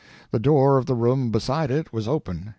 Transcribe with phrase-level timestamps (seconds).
[0.31, 2.49] The door of the room beside it was open.